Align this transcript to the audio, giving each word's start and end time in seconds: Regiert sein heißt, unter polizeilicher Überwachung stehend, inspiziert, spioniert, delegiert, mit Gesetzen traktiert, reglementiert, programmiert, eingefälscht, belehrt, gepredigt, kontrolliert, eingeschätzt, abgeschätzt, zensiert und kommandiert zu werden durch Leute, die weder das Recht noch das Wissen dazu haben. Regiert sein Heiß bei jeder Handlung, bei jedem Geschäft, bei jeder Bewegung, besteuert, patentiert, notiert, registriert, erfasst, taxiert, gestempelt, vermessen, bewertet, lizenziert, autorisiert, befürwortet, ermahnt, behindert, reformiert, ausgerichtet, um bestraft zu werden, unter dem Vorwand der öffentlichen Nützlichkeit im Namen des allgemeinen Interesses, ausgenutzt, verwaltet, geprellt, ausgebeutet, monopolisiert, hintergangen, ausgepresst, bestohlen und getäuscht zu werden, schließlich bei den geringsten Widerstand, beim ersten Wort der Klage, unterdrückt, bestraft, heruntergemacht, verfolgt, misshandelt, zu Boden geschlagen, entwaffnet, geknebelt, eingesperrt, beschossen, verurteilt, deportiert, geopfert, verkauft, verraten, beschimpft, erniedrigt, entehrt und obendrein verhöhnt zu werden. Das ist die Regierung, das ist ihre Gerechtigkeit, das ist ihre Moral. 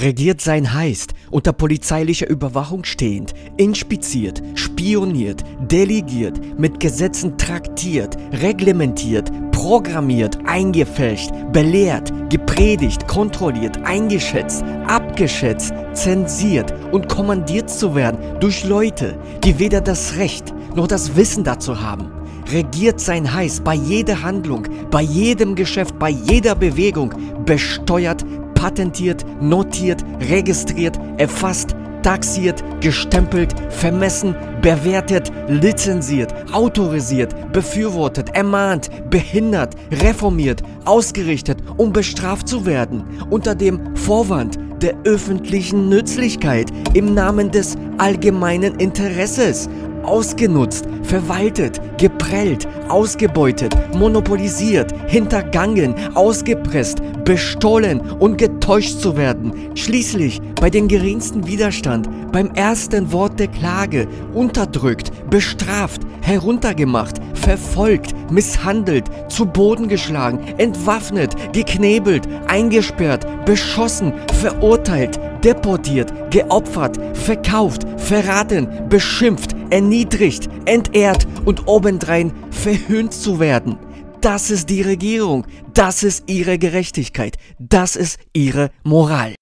Regiert 0.00 0.40
sein 0.40 0.74
heißt, 0.74 1.14
unter 1.30 1.52
polizeilicher 1.52 2.28
Überwachung 2.28 2.84
stehend, 2.84 3.32
inspiziert, 3.56 4.42
spioniert, 4.54 5.42
delegiert, 5.60 6.58
mit 6.58 6.78
Gesetzen 6.78 7.36
traktiert, 7.36 8.16
reglementiert, 8.32 9.32
programmiert, 9.50 10.38
eingefälscht, 10.46 11.30
belehrt, 11.52 12.12
gepredigt, 12.30 13.08
kontrolliert, 13.08 13.78
eingeschätzt, 13.84 14.62
abgeschätzt, 14.86 15.72
zensiert 15.94 16.72
und 16.92 17.08
kommandiert 17.08 17.68
zu 17.68 17.94
werden 17.94 18.38
durch 18.38 18.64
Leute, 18.64 19.18
die 19.42 19.58
weder 19.58 19.80
das 19.80 20.16
Recht 20.16 20.54
noch 20.76 20.86
das 20.86 21.16
Wissen 21.16 21.42
dazu 21.42 21.80
haben. 21.80 22.12
Regiert 22.52 23.00
sein 23.00 23.34
Heiß 23.34 23.60
bei 23.60 23.74
jeder 23.74 24.22
Handlung, 24.22 24.66
bei 24.90 25.02
jedem 25.02 25.54
Geschäft, 25.54 25.98
bei 25.98 26.10
jeder 26.10 26.54
Bewegung, 26.54 27.12
besteuert, 27.44 28.24
patentiert, 28.58 29.24
notiert, 29.40 30.04
registriert, 30.28 30.98
erfasst, 31.16 31.76
taxiert, 32.02 32.64
gestempelt, 32.80 33.54
vermessen, 33.70 34.34
bewertet, 34.62 35.30
lizenziert, 35.46 36.34
autorisiert, 36.52 37.52
befürwortet, 37.52 38.30
ermahnt, 38.34 38.90
behindert, 39.10 39.74
reformiert, 40.02 40.62
ausgerichtet, 40.84 41.58
um 41.76 41.92
bestraft 41.92 42.48
zu 42.48 42.66
werden, 42.66 43.04
unter 43.30 43.54
dem 43.54 43.94
Vorwand 43.96 44.58
der 44.82 44.94
öffentlichen 45.04 45.88
Nützlichkeit 45.88 46.72
im 46.94 47.14
Namen 47.14 47.50
des 47.50 47.76
allgemeinen 47.98 48.74
Interesses, 48.76 49.68
ausgenutzt, 50.08 50.86
verwaltet, 51.02 51.80
geprellt, 51.98 52.66
ausgebeutet, 52.88 53.74
monopolisiert, 53.94 54.94
hintergangen, 55.06 55.94
ausgepresst, 56.14 57.02
bestohlen 57.24 58.00
und 58.00 58.38
getäuscht 58.38 59.00
zu 59.00 59.16
werden, 59.16 59.52
schließlich 59.74 60.40
bei 60.60 60.70
den 60.70 60.88
geringsten 60.88 61.46
Widerstand, 61.46 62.08
beim 62.32 62.50
ersten 62.54 63.12
Wort 63.12 63.38
der 63.38 63.48
Klage, 63.48 64.08
unterdrückt, 64.32 65.12
bestraft, 65.28 66.02
heruntergemacht, 66.22 67.16
verfolgt, 67.34 68.14
misshandelt, 68.30 69.04
zu 69.28 69.44
Boden 69.44 69.88
geschlagen, 69.88 70.40
entwaffnet, 70.56 71.34
geknebelt, 71.52 72.26
eingesperrt, 72.46 73.26
beschossen, 73.44 74.12
verurteilt, 74.40 75.20
deportiert, 75.44 76.12
geopfert, 76.30 76.98
verkauft, 77.14 77.86
verraten, 77.98 78.68
beschimpft, 78.88 79.54
erniedrigt, 79.70 80.48
entehrt 80.64 81.26
und 81.44 81.66
obendrein 81.66 82.32
verhöhnt 82.50 83.12
zu 83.12 83.40
werden. 83.40 83.78
Das 84.20 84.50
ist 84.50 84.68
die 84.68 84.82
Regierung, 84.82 85.46
das 85.74 86.02
ist 86.02 86.28
ihre 86.28 86.58
Gerechtigkeit, 86.58 87.36
das 87.58 87.94
ist 87.94 88.18
ihre 88.32 88.70
Moral. 88.82 89.38